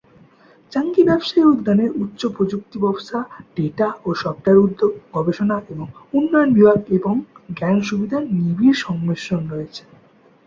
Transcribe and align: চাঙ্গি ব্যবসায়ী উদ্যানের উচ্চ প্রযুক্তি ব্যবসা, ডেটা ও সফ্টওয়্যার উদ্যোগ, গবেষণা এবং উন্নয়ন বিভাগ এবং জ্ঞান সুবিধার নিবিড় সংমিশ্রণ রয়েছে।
চাঙ্গি 0.71 1.03
ব্যবসায়ী 1.03 1.43
উদ্যানের 1.45 1.91
উচ্চ 2.03 2.21
প্রযুক্তি 2.35 2.77
ব্যবসা, 2.79 3.17
ডেটা 3.55 3.87
ও 4.05 4.09
সফ্টওয়্যার 4.13 4.63
উদ্যোগ, 4.65 4.91
গবেষণা 5.13 5.57
এবং 5.69 5.87
উন্নয়ন 6.13 6.49
বিভাগ 6.53 6.79
এবং 6.97 7.13
জ্ঞান 7.57 7.77
সুবিধার 7.81 8.23
নিবিড় 8.37 8.77
সংমিশ্রণ 8.77 9.41
রয়েছে। 9.49 9.83